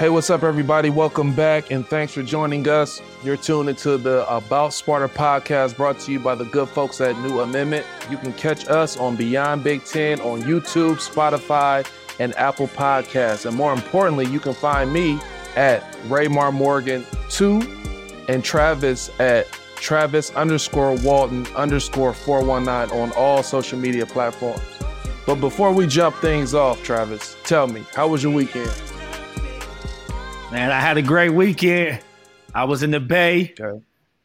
[0.00, 0.88] Hey, what's up, everybody?
[0.88, 3.02] Welcome back, and thanks for joining us.
[3.22, 7.18] You're tuned into the About Sparta podcast brought to you by the good folks at
[7.18, 7.84] New Amendment.
[8.08, 11.86] You can catch us on Beyond Big Ten on YouTube, Spotify,
[12.18, 13.44] and Apple Podcasts.
[13.44, 15.20] And more importantly, you can find me
[15.54, 17.60] at Raymar Morgan 2
[18.26, 24.62] and Travis at Travis underscore Walton underscore 419 on all social media platforms.
[25.26, 28.72] But before we jump things off, Travis, tell me, how was your weekend?
[30.52, 32.00] Man, I had a great weekend.
[32.52, 33.54] I was in the Bay.
[33.58, 33.84] Okay.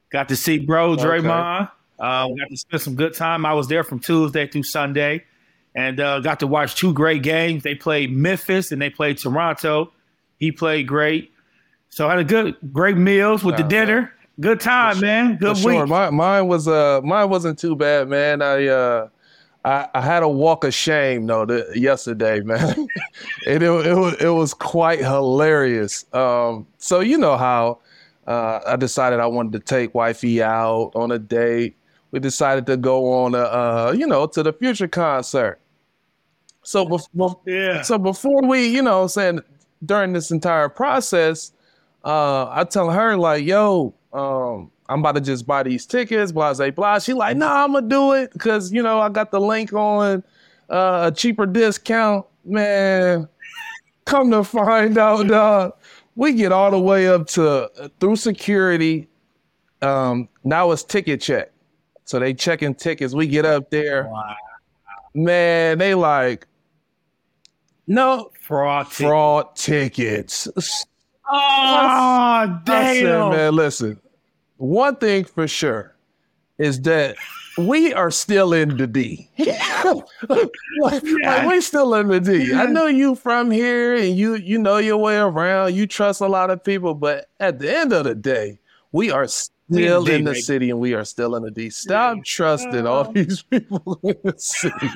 [0.09, 1.61] Got to see bro Draymond.
[1.61, 1.71] Okay.
[1.99, 3.45] Uh, got to spend some good time.
[3.45, 5.23] I was there from Tuesday through Sunday,
[5.75, 7.61] and uh, got to watch two great games.
[7.61, 9.93] They played Memphis and they played Toronto.
[10.37, 11.31] He played great.
[11.89, 14.11] So I had a good, great meals with the dinner.
[14.39, 15.37] Good time, man.
[15.37, 15.63] Good week.
[15.63, 15.85] Sure.
[15.85, 18.41] My, mine was uh, mine wasn't too bad, man.
[18.41, 19.09] I uh,
[19.65, 22.87] I, I had a walk of shame though the, yesterday, man.
[23.47, 26.05] it, it, it, was, it was quite hilarious.
[26.13, 27.79] Um, so you know how
[28.27, 31.75] uh, I decided I wanted to take wifey out on a date.
[32.11, 35.59] We decided to go on a uh, you know to the Future concert.
[36.61, 37.81] So before yeah.
[37.81, 39.41] so before we you know saying
[39.83, 41.51] during this entire process,
[42.03, 46.53] uh, I tell her like, yo, um, I'm about to just buy these tickets, blah,
[46.53, 46.99] blah, blah.
[46.99, 50.23] She like, nah, I'm gonna do it because you know I got the link on
[50.69, 52.25] uh, a cheaper discount.
[52.45, 53.27] Man,
[54.05, 55.73] come to find out, dog,
[56.15, 59.09] we get all the way up to uh, through security.
[59.81, 61.51] Um, now it's ticket check,
[62.05, 63.13] so they checking tickets.
[63.13, 64.35] We get up there, wow.
[65.13, 65.77] man.
[65.77, 66.47] They like,
[67.85, 70.45] no fraud, fraud tickets.
[70.45, 70.85] tickets.
[71.27, 72.85] Oh, damn.
[72.85, 73.99] I said, man, listen,
[74.57, 75.95] one thing for sure
[76.57, 77.15] is that
[77.57, 79.29] we are still in the D.
[79.37, 81.47] like, yeah.
[81.47, 82.53] we still in the D.
[82.53, 85.75] I know you from here and you you know your way around.
[85.75, 88.59] You trust a lot of people, but at the end of the day,
[88.91, 91.69] we are still in the city and we are still in the D.
[91.69, 93.13] Stop trusting all oh.
[93.13, 94.89] these people in the city.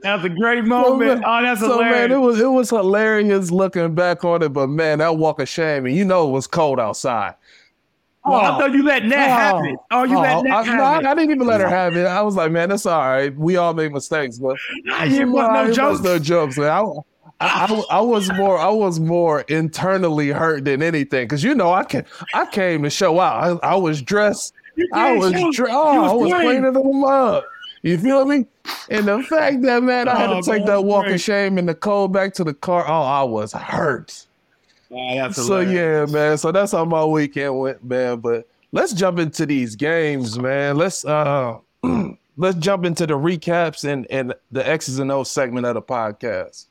[0.00, 1.22] That's a great moment.
[1.22, 1.96] So, oh, that's so, hilarious.
[1.96, 5.48] man, it was it was hilarious looking back on it, but man, that walk of
[5.48, 7.34] shame, and you know it was cold outside.
[8.28, 9.76] Oh, I thought you let Nat oh, have it.
[9.90, 11.12] Oh, you oh, let Nat I, have no, it.
[11.12, 12.06] I didn't even let her have it.
[12.06, 13.34] I was like, man, that's all right.
[13.36, 14.56] We all make mistakes, but
[15.08, 16.00] you know, no jokes.
[16.00, 16.58] No jokes.
[16.58, 16.68] Man.
[16.70, 16.92] I,
[17.40, 21.84] I, I, was more I was more internally hurt than anything because you know I
[21.84, 23.62] can I came to show out.
[23.62, 24.54] I, I was dressed.
[24.92, 27.44] I was dre- oh, was I was cleaning them up.
[27.82, 28.46] You feel me?
[28.90, 31.66] And the fact that man, I had to oh, take that walk of shame in
[31.66, 32.84] the cold back to the car.
[32.86, 34.26] Oh, I was hurt.
[35.32, 36.38] So yeah, man.
[36.38, 38.20] So that's how my weekend went, man.
[38.20, 40.76] But let's jump into these games, man.
[40.76, 41.58] Let's uh
[42.36, 46.66] let's jump into the recaps and and the X's and O's segment of the podcast.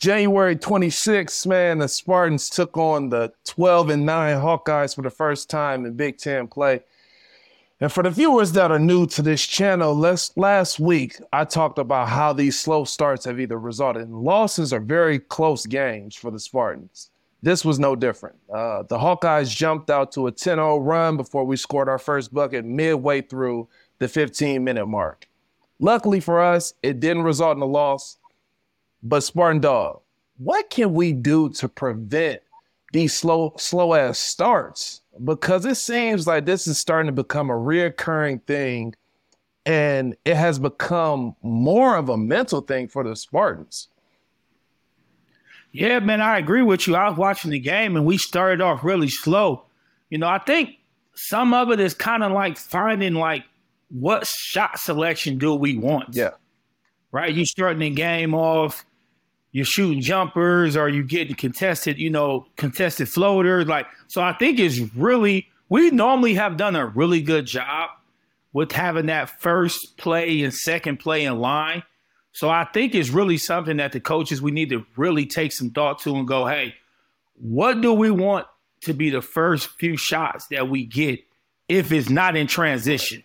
[0.00, 5.50] January 26th, man, the Spartans took on the 12 and 9 Hawkeyes for the first
[5.50, 6.80] time in Big Ten play.
[7.82, 11.78] And for the viewers that are new to this channel, last, last week I talked
[11.78, 16.30] about how these slow starts have either resulted in losses or very close games for
[16.30, 17.10] the Spartans.
[17.42, 18.36] This was no different.
[18.52, 22.34] Uh, the Hawkeyes jumped out to a 10 0 run before we scored our first
[22.34, 23.66] bucket midway through
[23.98, 25.26] the 15 minute mark.
[25.78, 28.18] Luckily for us, it didn't result in a loss.
[29.02, 30.02] But Spartan Dog,
[30.36, 32.42] what can we do to prevent
[32.92, 35.00] these slow, slow ass starts?
[35.24, 38.94] because it seems like this is starting to become a reoccurring thing
[39.66, 43.88] and it has become more of a mental thing for the Spartans.
[45.72, 46.96] Yeah, man, I agree with you.
[46.96, 49.64] I was watching the game and we started off really slow.
[50.08, 50.78] You know, I think
[51.14, 53.44] some of it is kind of like finding like
[53.90, 56.14] what shot selection do we want?
[56.14, 56.30] Yeah.
[57.12, 57.34] Right?
[57.34, 58.84] You starting the game off
[59.52, 63.66] you're shooting jumpers or you getting contested, you know, contested floaters.
[63.66, 67.90] Like, so I think it's really, we normally have done a really good job
[68.52, 71.82] with having that first play and second play in line.
[72.32, 75.70] So I think it's really something that the coaches, we need to really take some
[75.70, 76.74] thought to and go, hey,
[77.34, 78.46] what do we want
[78.82, 81.20] to be the first few shots that we get
[81.68, 83.24] if it's not in transition?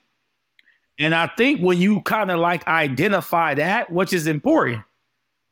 [0.98, 4.84] And I think when you kind of like identify that, which is important,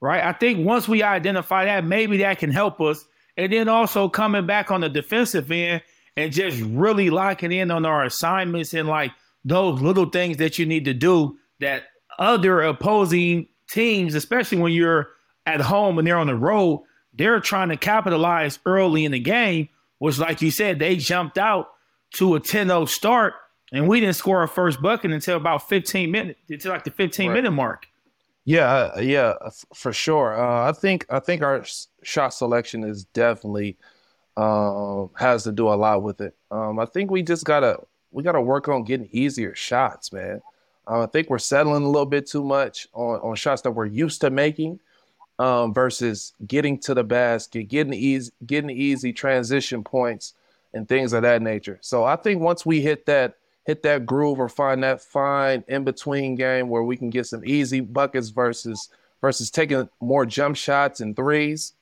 [0.04, 0.22] right?
[0.22, 3.06] I think once we identify that, maybe that can help us.
[3.38, 5.82] And then also coming back on the defensive end
[6.18, 9.12] and just really locking in on our assignments and like
[9.46, 11.84] those little things that you need to do that
[12.20, 15.08] other opposing teams, especially when you're
[15.46, 16.84] at home and they're on the road,
[17.14, 21.70] they're trying to capitalize early in the game, which, like you said, they jumped out
[22.16, 23.36] to a 10 0 start
[23.72, 27.30] and we didn't score our first bucket until about 15 minutes, until like the 15
[27.30, 27.36] right.
[27.36, 27.88] minute mark.
[28.46, 29.34] Yeah, uh, yeah,
[29.74, 30.38] for sure.
[30.38, 31.64] Uh, I think I think our
[32.04, 33.78] shot selection is definitely
[34.38, 36.36] uh, has to do a lot with it.
[36.52, 37.80] Um, I think we just gotta
[38.12, 40.42] we gotta work on getting easier shots, man.
[40.88, 43.86] Uh, I think we're settling a little bit too much on, on shots that we're
[43.86, 44.80] used to making
[45.40, 50.34] um, versus getting to the basket, getting easy, getting easy transition points
[50.74, 51.80] and things of that nature.
[51.82, 55.84] So I think once we hit that hit that groove or find that fine in
[55.84, 58.90] between game where we can get some easy buckets versus
[59.22, 61.74] versus taking more jump shots and threes,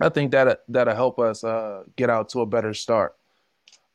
[0.00, 3.16] I think that that'll help us uh, get out to a better start.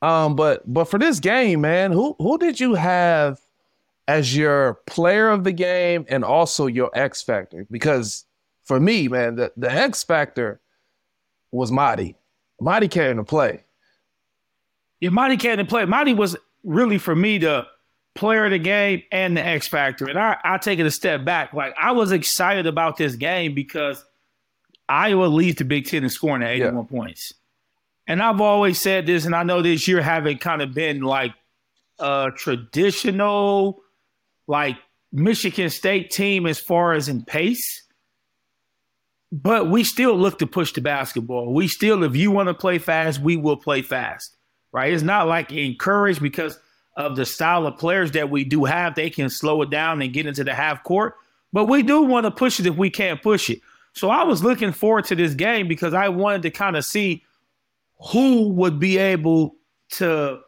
[0.02, 3.40] Um, but but for this game, man, who who did you have
[4.08, 7.66] as your player of the game and also your X factor?
[7.72, 8.26] Because
[8.66, 10.60] for me, man, the, the X factor
[11.52, 12.16] was Mady.
[12.62, 13.64] Mady came to play.
[15.00, 15.86] Yeah, Mady came to play.
[15.86, 16.36] Mady was
[16.66, 17.66] really for me the
[18.16, 20.08] player of the game and the X factor.
[20.08, 21.54] And I, I take it a step back.
[21.54, 24.04] Like I was excited about this game because
[24.90, 26.82] Iowa leads the Big Ten in scoring at 81 yeah.
[26.84, 27.34] points.
[28.08, 31.34] And I've always said this, and I know this year haven't kind of been like
[31.98, 33.82] a traditional,
[34.48, 34.78] like
[35.12, 37.82] Michigan State team as far as in pace.
[39.32, 41.52] But we still look to push the basketball.
[41.52, 44.35] We still, if you want to play fast, we will play fast
[44.75, 44.92] right?
[44.92, 46.60] It's not like encouraged because
[46.98, 48.94] of the style of players that we do have.
[48.94, 51.16] They can slow it down and get into the half court,
[51.54, 53.62] but we do want to push it if we can't push it.
[53.94, 57.24] So I was looking forward to this game because I wanted to kind of see
[58.12, 59.56] who would be able
[59.92, 60.42] to,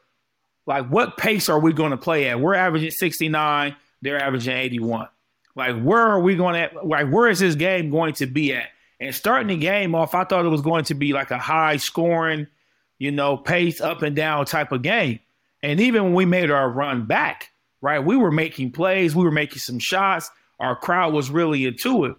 [0.66, 2.42] like, what pace are we going to play at?
[2.42, 5.08] We're averaging 69, they're averaging 81.
[5.56, 8.68] Like, where are we going to, like, where is this game going to be at?
[9.00, 11.78] And starting the game off, I thought it was going to be like a high
[11.78, 12.48] scoring,
[13.00, 15.20] you know, pace up and down type of game.
[15.64, 17.50] And even when we made our run back,
[17.82, 20.30] right, we were making plays, we were making some shots.
[20.60, 22.16] Our crowd was really into it.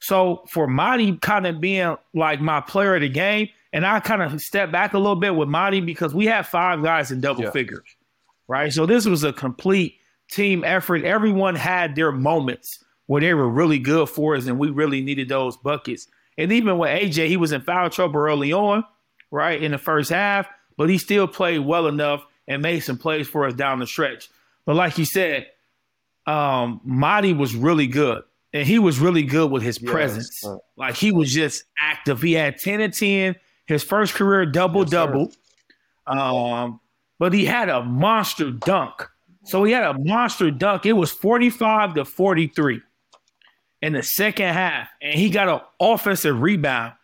[0.00, 4.22] So for Mady kind of being like my player of the game, and I kind
[4.22, 7.44] of stepped back a little bit with Mady because we had five guys in double
[7.44, 7.50] yeah.
[7.50, 7.96] figures,
[8.48, 8.72] right?
[8.72, 9.96] So this was a complete
[10.30, 11.04] team effort.
[11.04, 15.28] Everyone had their moments where they were really good for us, and we really needed
[15.28, 16.08] those buckets.
[16.38, 18.84] And even with AJ, he was in foul trouble early on,
[19.30, 23.28] right, in the first half, but he still played well enough and made some plays
[23.28, 24.28] for us down the stretch.
[24.64, 25.46] But like you said,
[26.26, 28.22] um, Mady was really good.
[28.52, 30.40] And he was really good with his presence.
[30.42, 32.22] Yes, like he was just active.
[32.22, 33.36] He had 10 and 10,
[33.66, 35.32] his first career double yes, double.
[36.06, 36.80] Um,
[37.18, 39.08] but he had a monster dunk.
[39.44, 40.86] So he had a monster dunk.
[40.86, 42.80] It was 45 to 43
[43.82, 44.88] in the second half.
[45.02, 46.94] And he got an offensive rebound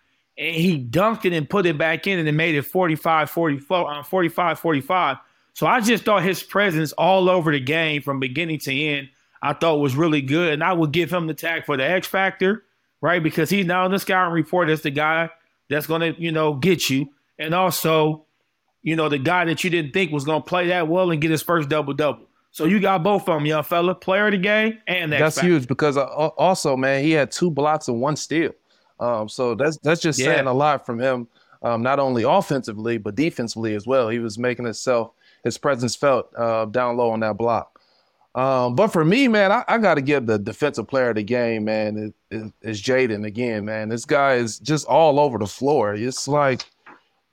[0.42, 3.92] and he dunked it and put it back in and it made it 45 44
[3.92, 5.16] um, 45 45
[5.54, 9.08] so i just thought his presence all over the game from beginning to end
[9.40, 10.52] i thought was really good.
[10.52, 12.64] And i would give him the tag for the x factor
[13.02, 13.22] right?
[13.22, 15.28] Because he's now in the scouting report as the guy
[15.68, 17.10] that's going to you know get you.
[17.38, 18.24] And also
[18.80, 21.20] you know the guy that you didn't think was going to play that well and
[21.20, 24.32] get his first double double so you got both of them, young fella, player of
[24.32, 27.98] the game and the that's huge because uh, also, man, he had two blocks and
[27.98, 28.52] one steal.
[29.02, 30.26] Um, so that's that's just yeah.
[30.26, 31.26] saying a lot from him,
[31.62, 34.08] um, not only offensively but defensively as well.
[34.08, 35.10] He was making himself
[35.42, 37.80] his presence felt uh, down low on that block.
[38.34, 41.22] Um, but for me, man, I, I got to give the defensive player of the
[41.22, 43.88] game, man, is, is Jaden again, man.
[43.88, 45.94] This guy is just all over the floor.
[45.94, 46.64] It's like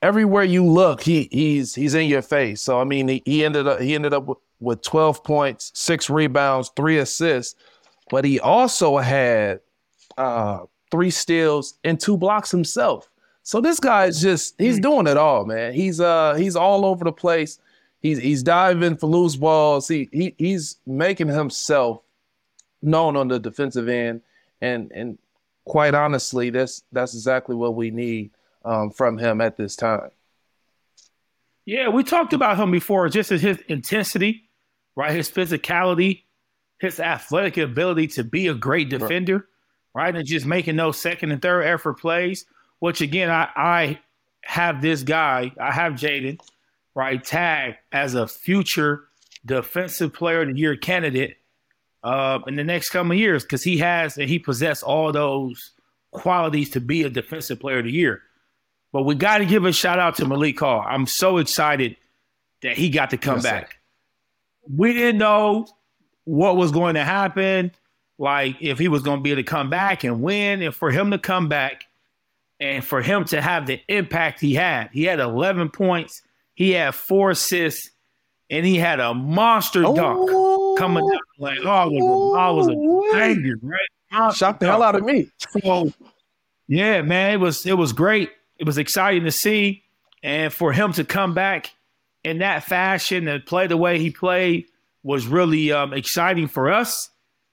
[0.01, 2.61] everywhere you look, he he's he's in your face.
[2.61, 6.09] So I mean, he, he ended up he ended up with, with 12 points, six
[6.09, 7.55] rebounds, three assists,
[8.09, 9.59] but he also had
[10.17, 13.09] uh, three steals, and two blocks himself.
[13.43, 14.81] So this guy is just he's hmm.
[14.81, 15.73] doing it all, man.
[15.73, 17.59] He's uh he's all over the place.
[18.01, 19.87] He's he's diving for loose balls.
[19.87, 22.01] He, he he's making himself
[22.81, 24.21] known on the defensive end,
[24.61, 25.17] and and
[25.65, 28.31] quite honestly, that's that's exactly what we need
[28.65, 30.11] um, from him at this time.
[31.65, 34.49] Yeah, we talked about him before, just his intensity,
[34.95, 35.11] right?
[35.11, 36.23] His physicality,
[36.79, 39.47] his athletic ability to be a great defender
[39.93, 40.15] right?
[40.15, 42.45] And just making those second and third effort plays,
[42.79, 43.99] which again, I, I
[44.43, 46.39] have this guy, I have Jaden,
[46.95, 49.05] right, tagged as a future
[49.45, 51.37] defensive player of the year candidate
[52.03, 55.71] uh, in the next couple of years because he has and he possesses all those
[56.11, 58.21] qualities to be a defensive player of the year.
[58.91, 60.83] But we got to give a shout out to Malik Hall.
[60.87, 61.95] I'm so excited
[62.61, 63.77] that he got to come back.
[64.67, 65.67] We didn't know
[66.23, 67.71] what was going to happen
[68.19, 70.91] like if he was going to be able to come back and win, and for
[70.91, 71.85] him to come back
[72.59, 74.89] and for him to have the impact he had.
[74.91, 76.21] He had 11 points,
[76.53, 77.89] he had four assists,
[78.49, 80.29] and he had a monster dunk
[80.77, 81.19] coming down.
[81.37, 84.35] Like, oh, I was, a, I was a banger, right?
[84.35, 85.29] Shocked the hell out of me.
[85.61, 85.93] So,
[86.67, 88.31] yeah, man, it was it was great.
[88.57, 89.83] It was exciting to see,
[90.21, 91.71] and for him to come back
[92.23, 94.65] in that fashion and play the way he played
[95.03, 97.09] was really um, exciting for us,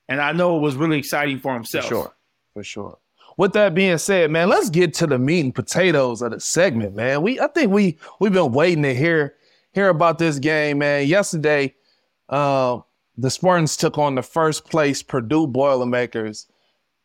[0.08, 1.84] and I know it was really exciting for himself.
[1.84, 2.12] For sure,
[2.54, 2.98] for sure.
[3.36, 6.94] With that being said, man, let's get to the meat and potatoes of the segment,
[6.94, 7.22] man.
[7.22, 9.34] We I think we we've been waiting to hear
[9.72, 11.06] hear about this game, man.
[11.06, 11.74] Yesterday,
[12.28, 12.80] uh,
[13.18, 16.46] the Spartans took on the first place Purdue Boilermakers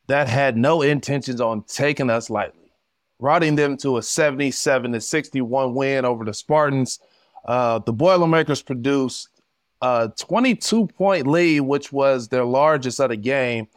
[0.08, 2.72] that had no intentions on taking us lightly,
[3.20, 7.00] routing them to a 77 to 61 win over the Spartans.
[7.46, 9.29] Uh, the Boilermakers produced
[9.82, 13.68] a 22 point lead, which was their largest of the game,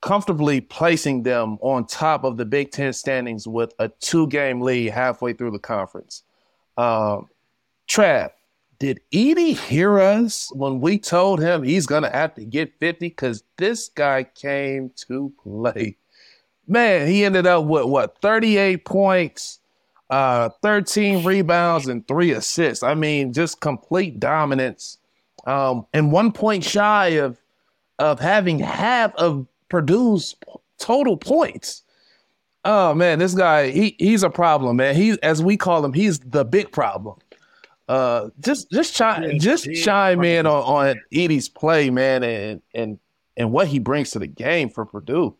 [0.00, 4.90] comfortably placing them on top of the Big Ten standings with a two game lead
[4.90, 6.22] halfway through the conference.
[6.76, 7.20] Uh,
[7.88, 8.30] Trav,
[8.78, 13.08] did Edey hear us when we told him he's gonna have to get 50?
[13.08, 15.96] Because this guy came to play.
[16.66, 19.60] Man, he ended up with what 38 points,
[20.10, 22.82] uh, 13 rebounds, and three assists.
[22.82, 24.98] I mean, just complete dominance.
[25.46, 27.40] Um, and one point shy of
[27.98, 30.34] of having half of Purdue's
[30.78, 31.82] total points.
[32.64, 34.94] Oh man, this guy, he he's a problem, man.
[34.94, 37.18] He as we call him, he's the big problem.
[37.88, 42.98] Uh, just just chime just chime in on, on Edey's play, man, and and
[43.36, 45.36] and what he brings to the game for Purdue.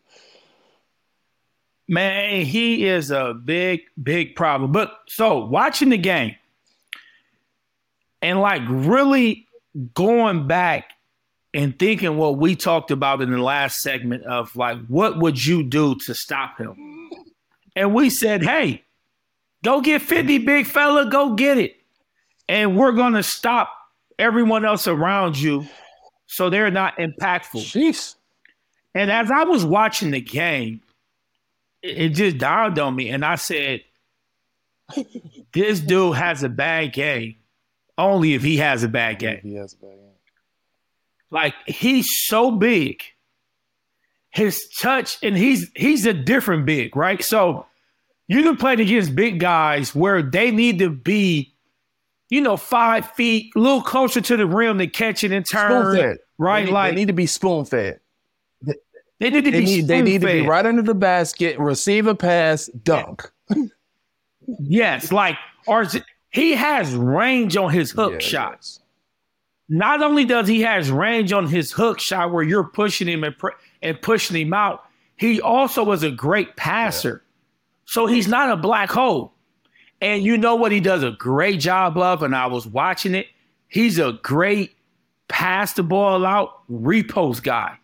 [1.87, 4.71] Man, he is a big big problem.
[4.71, 6.35] But so watching the game
[8.21, 9.44] and like really
[9.93, 10.91] going back
[11.53, 15.63] and thinking what we talked about in the last segment of like what would you
[15.63, 17.09] do to stop him?
[17.75, 18.83] And we said, "Hey,
[19.63, 21.75] go get 50 big fella, go get it."
[22.47, 23.71] and we're going to stop
[24.19, 25.67] everyone else around you
[26.27, 27.61] so they're not impactful.
[27.61, 28.15] Jeez.
[28.93, 30.81] And as I was watching the game,
[31.81, 33.83] it, it just dawned on me, and I said,
[35.53, 37.35] "This dude has a bad game.
[37.97, 39.39] Only if he has a bad game.
[39.41, 40.11] He has a bad game.
[41.31, 43.01] Like he's so big,
[44.29, 47.23] his touch, and he's he's a different big, right?
[47.23, 47.65] So
[48.27, 51.55] you can play against big guys where they need to be
[52.29, 55.83] you know, five feet, a little closer to the rim to catch it and turn.
[55.83, 56.17] Spoon fed.
[56.37, 56.61] Right?
[56.61, 57.99] They need, like they need to be spoon fed.
[59.19, 62.07] They need to they be need, they need to be right under the basket, receive
[62.07, 63.31] a pass, dunk.
[64.59, 65.37] yes, like
[65.67, 65.85] or
[66.35, 68.81] he has range on his hook yeah, shots.
[69.69, 73.33] Not only does he has range on his hook shot where you're pushing him and,
[73.81, 74.83] and pushing him out,
[75.15, 77.23] he also is a great passer.
[77.23, 77.81] Yeah.
[77.85, 79.31] So he's not a black hole.
[80.01, 83.27] And you know what he does a great job of, and I was watching it.
[83.69, 84.75] He's a great
[85.29, 87.79] pass the ball out repost guy.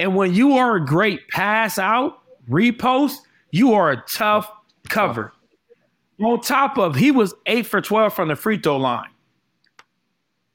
[0.00, 2.18] And when you are a great pass out
[2.50, 3.18] repost,
[3.52, 4.50] you are a tough
[4.88, 5.32] cover.
[6.20, 9.10] On top of he was eight for 12 from the free throw line.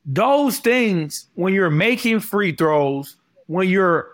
[0.06, 3.16] Those things, when you're making free throws,
[3.48, 4.10] when you're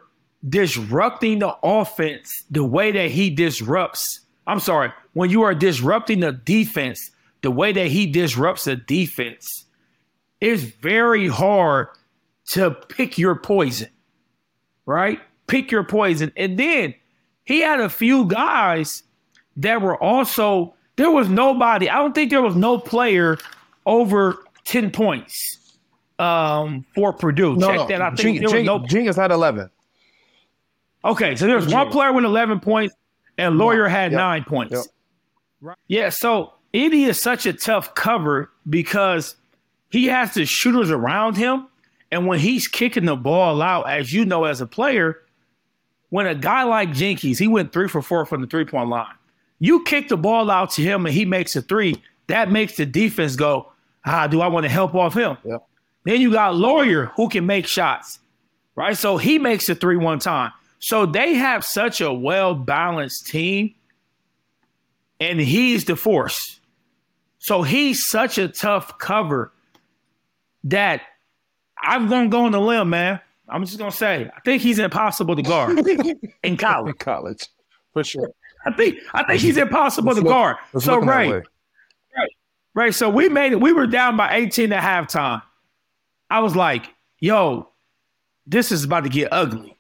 [0.48, 6.32] disrupting the offense the way that he disrupts, I'm sorry, when you are disrupting the
[6.32, 9.66] defense the way that he disrupts the defense,
[10.42, 11.88] it's very hard
[12.50, 13.90] to pick your poison,
[14.86, 15.20] right?
[15.48, 16.32] Pick your poison.
[16.36, 16.94] And then
[17.44, 19.04] he had a few guys
[19.58, 23.38] that were also, there was nobody, I don't think there was no player
[23.86, 25.78] over 10 points
[26.20, 27.56] um, for Purdue.
[27.56, 27.88] No, Check no.
[27.88, 28.02] that.
[28.02, 28.86] I think there was no.
[28.86, 29.70] Genius had 11.
[31.06, 32.94] Okay, so there's one player with 11 points,
[33.38, 34.18] and Loyer had yep.
[34.18, 34.74] nine points.
[34.74, 34.84] Yep.
[35.62, 35.78] Right.
[35.88, 39.38] Yeah, so Edey is such a tough cover because
[39.92, 41.68] he has the shooters around him.
[42.12, 45.22] And when he's kicking the ball out, as you know, as a player,
[46.10, 49.14] when a guy like Jenkins, he went three for four from the three point line.
[49.60, 52.86] You kick the ball out to him and he makes a three, that makes the
[52.86, 53.72] defense go,
[54.06, 55.38] ah, do I want to help off him?
[55.44, 55.66] Yep.
[56.06, 58.20] Then you got Loyer who can make shots,
[58.76, 58.98] right?
[58.98, 60.52] So he makes a three one time.
[60.80, 63.76] So they have such a well balanced team
[65.20, 66.60] and he's the force.
[67.40, 69.52] So he's such a tough cover
[70.66, 71.02] that
[71.82, 73.20] I'm gonna go on the limb, man.
[73.48, 75.80] I'm just gonna say I think he's impossible to guard
[76.44, 76.92] in college.
[76.92, 77.48] In college,
[77.94, 78.32] for sure.
[78.66, 80.58] I think I think he's impossible let's to look, guard.
[80.80, 82.30] So right, right,
[82.74, 82.94] right.
[82.94, 83.62] So we made it.
[83.62, 85.42] We were down by 18 at halftime.
[86.30, 86.90] I was like,
[87.20, 87.70] "Yo,
[88.46, 89.78] this is about to get ugly."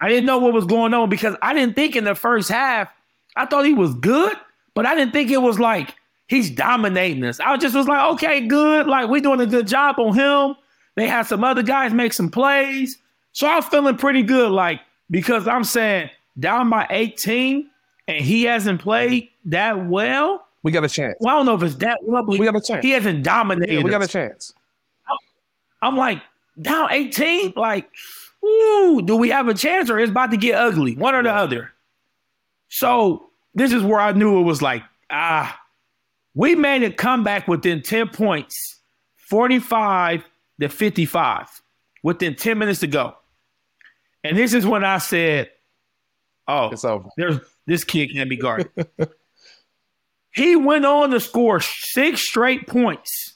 [0.00, 2.88] I didn't know what was going on because I didn't think in the first half
[3.36, 4.36] I thought he was good,
[4.74, 5.94] but I didn't think it was like
[6.28, 7.40] he's dominating us.
[7.40, 8.86] I just was like, okay, good.
[8.86, 10.56] Like we're doing a good job on him.
[10.96, 12.98] They had some other guys make some plays.
[13.32, 14.50] So I was feeling pretty good.
[14.50, 17.68] Like because I'm saying down by 18
[18.08, 20.46] and he hasn't played that well.
[20.62, 21.16] We got a chance.
[21.20, 22.84] Well, I don't know if it's that well, but We got a chance.
[22.84, 23.74] he hasn't dominated.
[23.74, 24.52] Yeah, we got a chance.
[25.82, 26.22] I'm like,
[26.60, 27.52] down 18?
[27.56, 27.90] Like,
[28.44, 30.96] ooh, do we have a chance or it's about to get ugly?
[30.96, 31.72] One or the other.
[32.68, 35.60] So this is where I knew it was like, ah,
[36.34, 38.80] we made a comeback within 10 points,
[39.16, 40.24] 45
[40.60, 41.62] to 55,
[42.02, 43.14] within 10 minutes to go.
[44.24, 45.50] And this is when I said,
[46.48, 47.08] oh, It's over.
[47.16, 48.70] there's this kid can't be guarded.
[50.34, 53.34] he went on to score six straight points.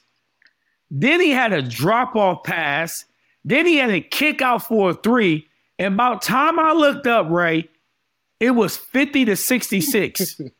[0.91, 3.05] Then he had a drop off pass.
[3.45, 5.47] Then he had a kick out for a three.
[5.79, 7.69] And about time I looked up, Ray,
[8.41, 10.41] it was 50 to 66.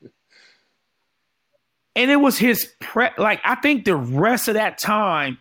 [1.97, 5.39] and it was his pre like I think the rest of that time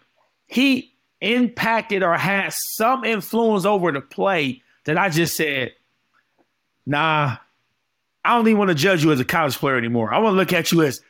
[0.48, 5.72] he impacted or had some influence over the play that I just said,
[6.88, 7.38] nah,
[8.25, 10.12] I don't even want to judge you as a college player anymore.
[10.13, 11.01] I want to look at you as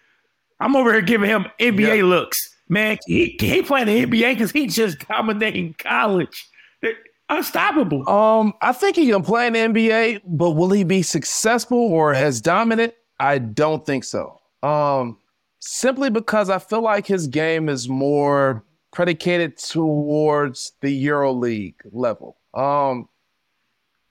[0.60, 2.04] I'm over here giving him NBA Yeah.
[2.04, 2.54] looks.
[2.68, 6.50] Man, he, he playing the NBA because he just dominating college.
[6.82, 6.96] They're
[7.30, 8.10] unstoppable.
[8.10, 12.14] Um, I think he can play in the NBA, but will he be successful or
[12.14, 12.94] as dominant?
[13.20, 14.42] I don't think so.
[14.64, 15.18] Um,
[15.60, 22.38] simply because I feel like his game is more predicated towards the EuroLeague level.
[22.54, 23.08] Um,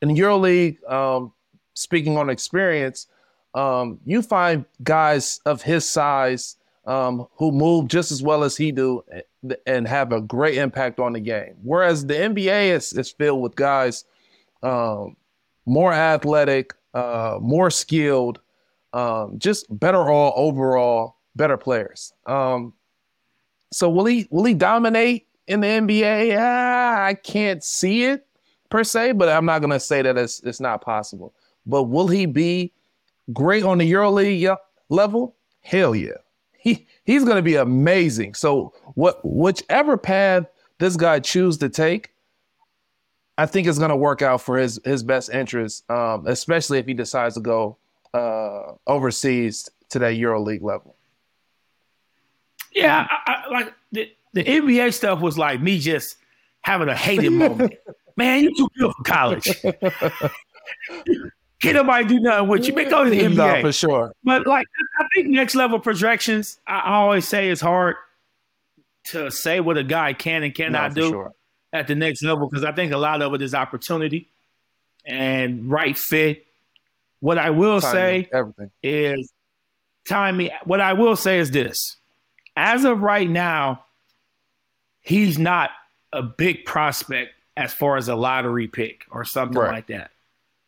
[0.00, 1.32] in EuroLeague, um,
[1.76, 3.06] speaking on experience,
[3.54, 6.56] um, you find guys of his size
[6.87, 10.99] um, who move just as well as he do and- and have a great impact
[10.99, 11.54] on the game.
[11.62, 14.04] Whereas the NBA is, is filled with guys
[14.62, 15.16] um,
[15.66, 18.40] more athletic, uh, more skilled,
[18.92, 22.12] um, just better all overall, better players.
[22.26, 22.73] Um,
[23.73, 26.37] so will he will he dominate in the NBA?
[26.38, 28.26] Ah, I can't see it
[28.71, 31.35] per se, but I'm not gonna say that it's it's not possible.
[31.66, 32.73] But will he be
[33.32, 34.56] great on the EuroLeague
[34.88, 35.37] level?
[35.61, 36.18] Hell yeah.
[36.58, 38.35] He he's gonna be amazing.
[38.35, 40.47] So what whichever path
[40.78, 42.12] this guy choose to take,
[43.38, 46.95] I think it's gonna work out for his his best interest, um, especially if he
[46.95, 47.76] decides to go
[48.14, 50.97] uh, overseas to that EuroLeague level.
[52.73, 56.17] Yeah, I, I, like the, the NBA stuff was like me just
[56.60, 57.75] having a hated moment.
[58.17, 59.49] Man, you too good for college.
[61.73, 62.75] Can't nobody do nothing with you.
[62.75, 63.61] Man, go to the No, NBA.
[63.63, 64.13] for sure.
[64.25, 64.67] But like,
[64.99, 66.59] I think next level projections.
[66.67, 67.97] I always say it's hard
[69.09, 71.33] to say what a guy can and cannot for do sure.
[71.73, 74.29] at the next level because I think a lot of it is opportunity
[75.05, 76.45] and right fit.
[77.21, 78.71] What I will Timing, say everything.
[78.83, 79.33] is
[80.09, 80.50] timing.
[80.65, 81.97] What I will say is this:
[82.57, 83.85] as of right now,
[85.00, 85.71] he's not
[86.13, 89.73] a big prospect as far as a lottery pick or something Right.
[89.73, 90.11] like that.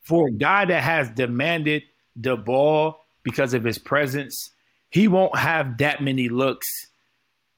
[0.09, 1.83] For a guy that has demanded
[2.16, 4.51] the ball because of his presence,
[4.90, 6.66] he won't have that many looks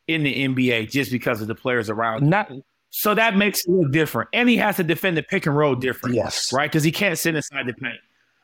[0.08, 2.28] in the NBA just because of the players around.
[2.28, 2.64] him.
[2.90, 4.30] So that makes it look different.
[4.32, 6.52] And he has to defend the pick and roll different yes.
[6.52, 6.68] right?
[6.68, 8.00] Because he can't sit inside the paint.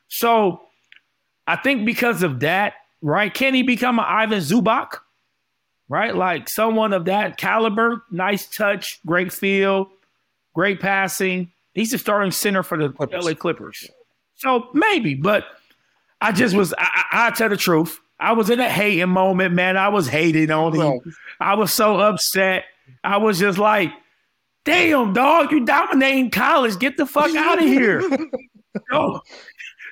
[0.08, 0.60] So
[1.48, 3.32] I think because of that, right?
[3.32, 4.98] Can he become an Ivan Zubac?
[5.88, 6.14] Right?
[6.14, 9.90] Like someone of that caliber, nice touch, great feel,
[10.54, 11.52] great passing.
[11.76, 13.24] He's the starting center for the Clippers.
[13.26, 13.90] LA Clippers.
[14.36, 15.44] So maybe, but
[16.22, 18.00] I just was, I, I, I tell the truth.
[18.18, 19.76] I was in a hating moment, man.
[19.76, 20.78] I was hating on him.
[20.78, 21.00] Well,
[21.38, 22.64] I was so upset.
[23.04, 23.92] I was just like,
[24.64, 26.78] damn, dog, you dominating college.
[26.78, 28.00] Get the fuck out of here.
[28.90, 29.20] Go.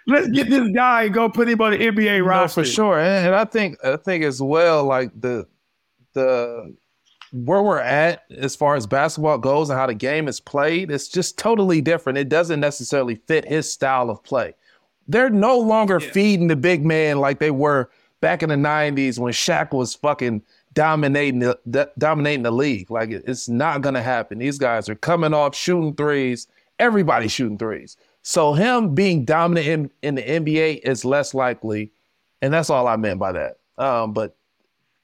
[0.06, 2.62] Let's get this guy and go put him on the NBA no, roster.
[2.62, 2.98] for sure.
[2.98, 5.46] And, and I think I think as well, like the
[6.14, 6.74] the
[7.34, 11.08] where we're at as far as basketball goes and how the game is played, it's
[11.08, 12.16] just totally different.
[12.16, 14.54] It doesn't necessarily fit his style of play.
[15.08, 16.10] They're no longer Yeah.
[16.12, 20.42] feeding the big man like they were back in the '90s when Shaq was fucking
[20.74, 22.88] dominating the, the dominating the league.
[22.90, 24.38] Like it's not gonna happen.
[24.38, 26.46] These guys are coming off shooting threes.
[26.78, 27.96] Everybody's shooting threes.
[28.22, 31.90] So him being dominant in, in the NBA is less likely,
[32.40, 33.58] and that's all I meant by that.
[33.76, 34.36] Um, but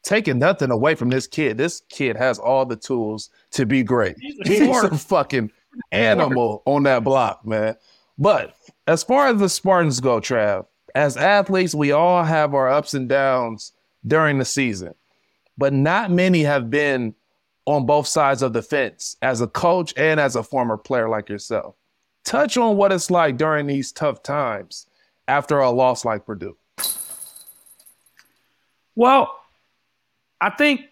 [0.03, 4.17] taking nothing away from this kid, this kid has all the tools to be great.
[4.19, 5.51] He's a He's a fucking
[5.93, 7.77] animal on that block, man.
[8.19, 8.55] But
[8.87, 13.09] as far as the Spartans go, Trav, as athletes, we all have our ups and
[13.09, 13.73] downs
[14.07, 14.95] during the season,
[15.57, 17.15] but not many have been
[17.67, 21.29] on both sides of the fence as a coach and as a former player like
[21.29, 21.77] yourself.
[22.25, 24.87] Touch on what it's like during these tough times
[25.29, 26.57] after a loss like Purdue.
[28.97, 29.40] Well,
[30.41, 30.83] I think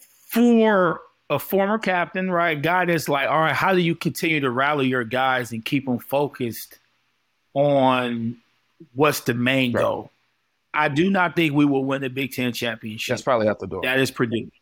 [0.00, 1.00] for
[1.30, 4.86] a former captain, right, guy that's like, all right, how do you continue to rally
[4.86, 6.78] your guys and keep them focused
[7.54, 8.36] on
[8.94, 9.82] what's the main right.
[9.82, 10.10] goal.
[10.72, 13.14] I do not think we will win the Big Ten championship.
[13.14, 13.82] That's probably out the door.
[13.82, 14.52] That is predicted.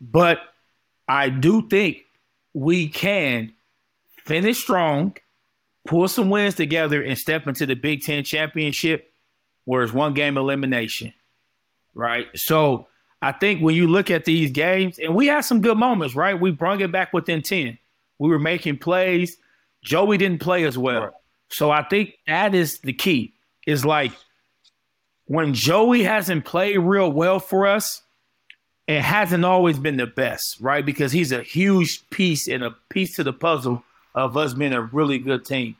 [0.00, 0.40] But
[1.08, 2.04] I do think
[2.54, 3.52] we can
[4.24, 5.16] finish strong,
[5.86, 9.10] pull some wins together, and step into the Big Ten championship
[9.64, 11.12] where it's one game elimination.
[11.98, 12.28] Right.
[12.38, 12.86] So
[13.22, 16.40] I think when you look at these games, and we had some good moments, right?
[16.40, 17.76] We brought it back within 10.
[18.20, 19.36] We were making plays.
[19.82, 21.02] Joey didn't play as well.
[21.02, 21.12] Right.
[21.48, 23.34] So I think that is the key.
[23.66, 24.12] Is like
[25.24, 28.02] when Joey hasn't played real well for us,
[28.86, 30.86] it hasn't always been the best, right?
[30.86, 33.82] Because he's a huge piece and a piece to the puzzle
[34.14, 35.74] of us being a really good team.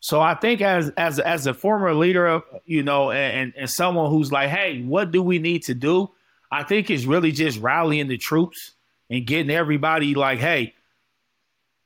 [0.00, 4.32] So I think as as as a former leader, you know, and and someone who's
[4.32, 6.10] like, hey, what do we need to do?
[6.50, 8.72] I think it's really just rallying the troops
[9.08, 10.74] and getting everybody like, hey,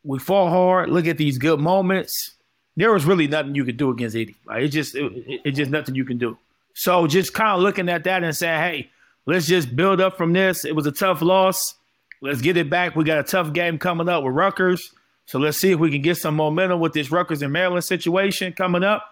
[0.05, 0.91] we fought hard.
[0.91, 2.33] Look at these good moments.
[2.77, 4.35] There was really nothing you could do against Edey.
[4.47, 6.39] Like, it's just it, it's just nothing you can do.
[6.75, 8.91] So just kind of looking at that and saying, hey,
[9.27, 10.65] let's just build up from this.
[10.65, 11.75] It was a tough loss.
[12.21, 12.97] Let's get it back.
[12.97, 14.93] We got a tough game coming up with Rutgers.
[15.27, 18.53] So let's see if we can get some momentum with this Rutgers and Maryland situation
[18.53, 19.05] coming up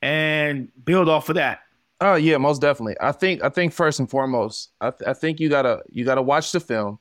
[0.00, 1.60] and build off of that.
[2.00, 2.96] Oh yeah, most definitely.
[3.00, 6.22] I think I think first and foremost, I, th- I think you gotta you gotta
[6.22, 7.00] watch the film,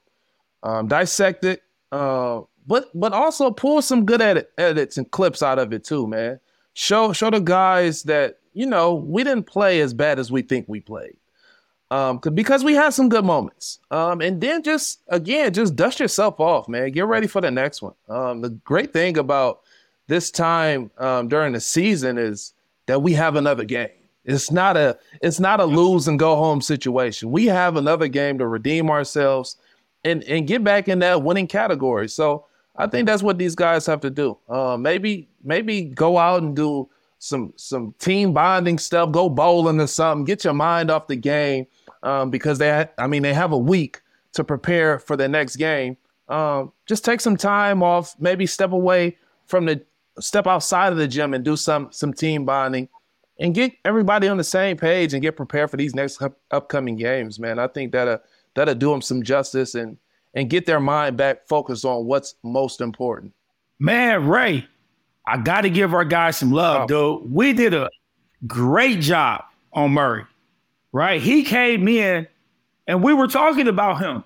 [0.63, 5.59] um, dissect it, uh, but but also pull some good edit, edits and clips out
[5.59, 6.39] of it too, man.
[6.73, 10.65] Show show the guys that you know, we didn't play as bad as we think
[10.67, 11.15] we played.
[11.89, 13.79] Um, because we had some good moments.
[13.91, 16.91] Um, and then just again, just dust yourself off, man.
[16.91, 17.93] Get ready for the next one.
[18.09, 19.61] Um, the great thing about
[20.07, 22.53] this time um, during the season is
[22.87, 23.89] that we have another game.
[24.25, 27.31] It's not a it's not a lose and go home situation.
[27.31, 29.55] We have another game to redeem ourselves
[30.03, 32.09] and and get back in that winning category.
[32.09, 32.45] So
[32.75, 34.37] I think that's what these guys have to do.
[34.49, 39.87] Uh, maybe maybe go out and do some some team bonding stuff, go bowling or
[39.87, 41.65] something, get your mind off the game
[42.03, 44.01] um, because they, I mean, they have a week
[44.33, 45.97] to prepare for the next game.
[46.29, 49.83] Um, just take some time off, maybe step away from the,
[50.19, 52.89] step outside of the gym and do some some team bonding,
[53.39, 56.95] and get everybody on the same page and get prepared for these next up, upcoming
[56.95, 57.39] games.
[57.39, 59.97] Man, I think that that'll do them some justice and
[60.33, 63.33] and get their mind back focused on what's most important.
[63.79, 64.67] Man, Ray,
[65.27, 67.19] I got to give our guys some love, oh.
[67.19, 67.33] dude.
[67.33, 67.89] We did a
[68.47, 70.25] great job on Murray,
[70.93, 71.21] right?
[71.21, 72.27] He came in
[72.87, 74.23] and we were talking about him.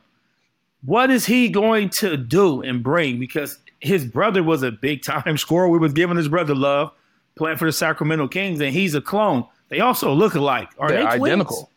[0.85, 3.19] What is he going to do and bring?
[3.19, 5.67] Because his brother was a big time scorer.
[5.67, 6.91] We was giving his brother love
[7.35, 9.45] playing for the Sacramento Kings, and he's a clone.
[9.69, 10.69] They also look alike.
[10.77, 11.71] Are They're they identical?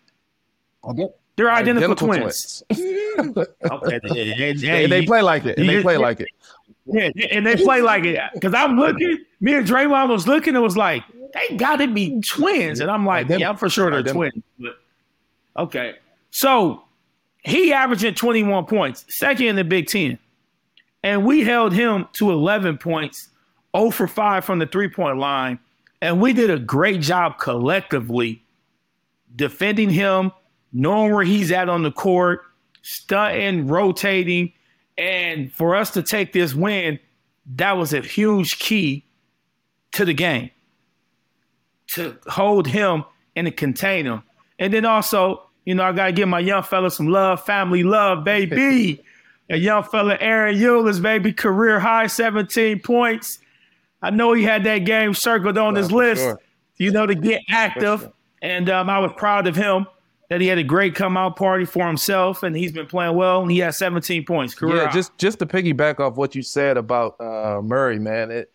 [1.36, 2.62] They're identical, identical twins.
[2.68, 3.48] twins.
[3.70, 4.00] okay,
[4.36, 5.58] they, they, they, play like it.
[5.58, 6.28] And they play like it.
[6.86, 8.20] Yeah, and they play like it.
[8.34, 12.20] Because I'm looking, me and Draymond was looking and was like, they got to be
[12.20, 12.80] twins.
[12.80, 14.42] And I'm like, yeah, I'm for sure they're twins.
[14.58, 14.76] But,
[15.56, 15.94] okay.
[16.30, 16.84] So
[17.44, 20.18] he averaging 21 points, second in the Big Ten.
[21.02, 23.28] And we held him to 11 points,
[23.76, 25.58] 0 for 5 from the three point line.
[26.00, 28.42] And we did a great job collectively
[29.36, 30.32] defending him,
[30.72, 32.42] knowing where he's at on the court,
[32.82, 34.52] stunting, rotating
[34.96, 36.98] and for us to take this win,
[37.56, 39.04] that was a huge key
[39.92, 40.50] to the game
[41.88, 43.04] to hold him
[43.36, 44.22] and to contain him.
[44.58, 47.82] And then also, you know, I got to give my young fella some love, family
[47.82, 49.02] love, baby.
[49.50, 53.38] a young fella, Ahron Ulis, baby, career high 17 points.
[54.00, 56.40] I know he had that game circled on his list, sure.
[56.76, 58.00] you know, to get active.
[58.00, 58.12] Sure.
[58.42, 59.86] And um, I was proud of him
[60.30, 63.42] that he had a great come out party for himself and he's been playing well
[63.42, 64.54] and he has 17 points.
[64.54, 68.50] Career yeah just just to piggyback off what you said about uh, murray man it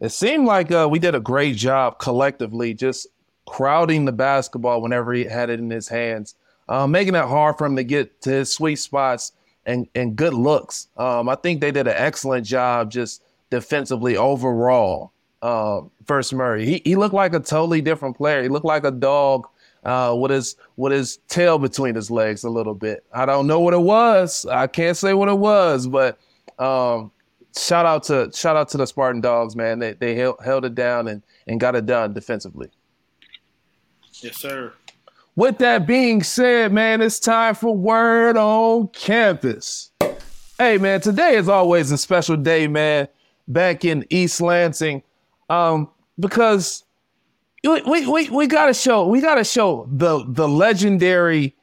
[0.00, 3.06] it seemed like uh, we did a great job collectively just
[3.46, 6.34] crowding the basketball whenever he had it in his hands
[6.68, 9.32] uh, making it hard for him to get to his sweet spots
[9.66, 10.88] and and good looks.
[10.96, 16.64] Um, i think they did an excellent job just defensively overall uh, versus murray.
[16.64, 18.42] He, he looked like a totally different player.
[18.42, 19.46] He looked like a dog
[19.84, 23.04] uh, with his with his tail between his legs a little bit.
[23.12, 24.46] I don't know what it was.
[24.46, 26.18] I can't say what it was, but
[26.58, 27.10] um,
[27.56, 29.78] shout out to shout out to the Spartan Dogs, man.
[29.78, 32.70] They they held, held it down and and got it done defensively.
[34.20, 34.72] Yes, sir.
[35.36, 39.90] With that being said, man, it's time for Word on Campus.
[40.58, 43.08] Hey, man, today is always a special day, man,
[43.48, 45.02] back in East Lansing,
[45.50, 46.83] um, because
[47.64, 51.54] we, we, we gotta show we gotta show the the legendary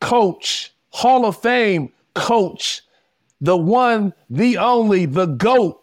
[0.00, 2.82] coach, Hall of Fame coach,
[3.40, 5.80] the one, the only, the GOAT,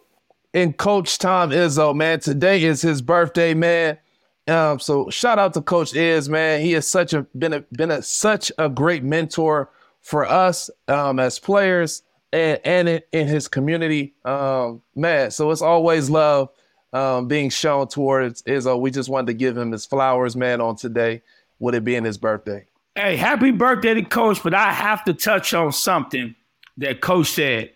[0.52, 2.20] in Coach Tom Izzo, man.
[2.20, 3.98] Today is his birthday, man.
[4.46, 6.60] Um, so shout out to Coach Iz, man.
[6.60, 11.18] He has such a been a been a such a great mentor for us um,
[11.18, 15.30] as players and and in, in his community, um, man.
[15.30, 16.50] So it's always love
[16.94, 18.80] um, being shown towards Izzo.
[18.80, 21.22] We just wanted to give him his flowers, man, on today,
[21.58, 22.64] with it being his birthday.
[22.94, 24.42] Hey, happy birthday to Coach!
[24.42, 26.34] But I have to touch on something
[26.78, 27.72] that Coach said,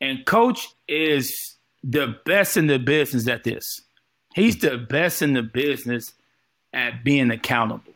[0.00, 3.82] and Coach is the best in the business at this.
[4.34, 6.12] He's the best in the business
[6.72, 7.92] at being accountable.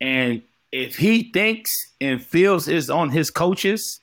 [0.00, 4.00] And if he thinks and feels it's on his coaches,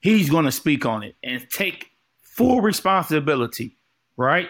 [0.00, 3.76] he's going to speak on it and take full responsibility,
[4.16, 4.48] right?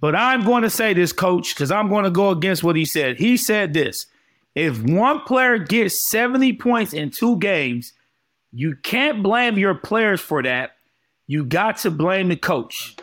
[0.00, 2.84] But I'm going to say this, coach, because I'm going to go against what he
[2.84, 3.18] said.
[3.18, 4.06] He said this
[4.54, 7.92] if one player gets 70 points in two games,
[8.52, 10.72] you can't blame your players for that.
[11.26, 12.96] You got to blame the coach.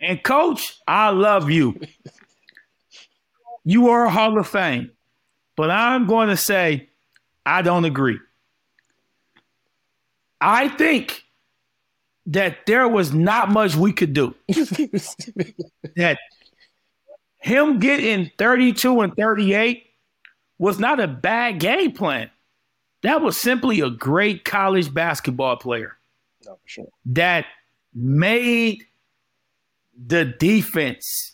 [0.00, 1.80] And coach, I love you.
[3.64, 4.90] You are a Hall of Fame.
[5.56, 6.88] But I'm going to say
[7.46, 8.18] I don't agree.
[10.40, 11.23] I think
[12.26, 14.34] that there was not much we could do.
[15.96, 16.18] that
[17.38, 19.86] him getting 32 and 38
[20.58, 22.30] was not a bad game plan.
[23.02, 25.96] That was simply a great college basketball player.
[26.46, 26.88] No, for sure.
[27.04, 27.44] That
[27.94, 28.84] made
[30.06, 31.32] the defense,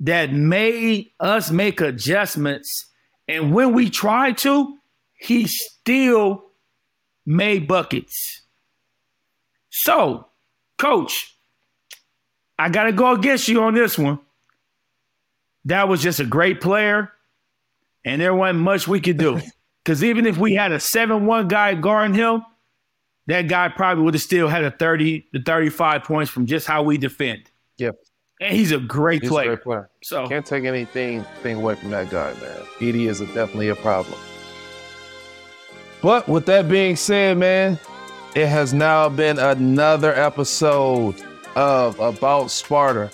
[0.00, 2.86] that made us make adjustments.
[3.26, 4.76] And when we tried to,
[5.14, 6.44] he still
[7.24, 8.42] made buckets.
[9.82, 10.26] So,
[10.76, 11.36] coach,
[12.58, 14.18] I got to go against you on this one.
[15.66, 17.12] That was just a great player,
[18.04, 19.40] and there wasn't much we could do.
[19.84, 22.42] Because even if we had a 7 1 guy guarding him,
[23.26, 26.82] that guy probably would have still had a 30 to 35 points from just how
[26.82, 27.50] we defend.
[27.78, 27.96] Yep.
[28.38, 29.52] And he's a great He's player.
[29.52, 29.90] a great player.
[30.02, 32.58] So Can't take anything thing away from that guy, man.
[32.80, 34.18] Edey is a, definitely a problem.
[36.02, 37.78] But with that being said, man,
[38.38, 41.20] it has now been another episode
[41.56, 43.10] of About Sparta.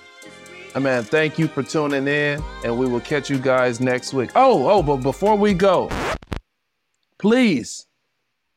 [0.75, 4.29] Uh, Man, thank you for tuning in, and we will catch you guys next week.
[4.37, 5.89] Oh, oh, but before we go,
[7.17, 7.87] please,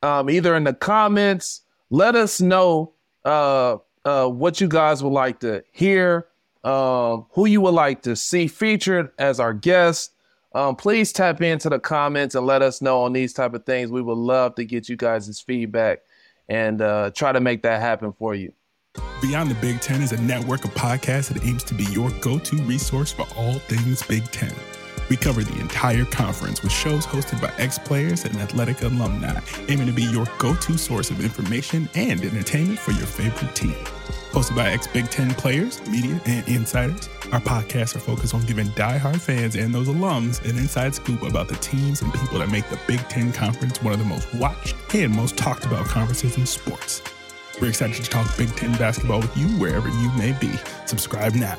[0.04, 2.92] um, either in the comments, let us know
[3.24, 6.28] uh, uh, what you guys would like to hear,
[6.66, 10.12] um, who you would like to see featured as our guest.
[10.54, 13.90] Um, please tap into the comments and let us know on these type of things.
[13.90, 16.00] We would love to get you guys' feedback
[16.50, 18.54] and uh, try to make that happen for you.
[19.22, 22.40] Beyond the Big Ten is a network of podcasts that aims to be your go
[22.40, 24.54] to resource for all things Big Ten.
[25.10, 29.40] We cover the entire conference with shows hosted by ex players and athletic alumni,
[29.70, 33.76] aiming to be your go to source of information and entertainment for your favorite team.
[34.32, 38.68] Hosted by ex Big Ten players, media, and insiders, our podcasts are focused on giving
[38.68, 42.68] diehard fans and those alums an inside scoop about the teams and people that make
[42.70, 46.46] the Big Ten Conference one of the most watched and most talked about conferences in
[46.46, 47.02] sports.
[47.62, 50.54] We're excited to talk Big Ten basketball with you wherever you may be.
[50.86, 51.58] Subscribe now.